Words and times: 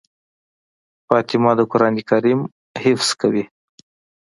فاطمه 1.07 1.51
د 1.57 1.61
قرآن 1.71 1.95
کريم 2.09 2.39
حفظ 2.83 3.09
کوي. 3.21 3.43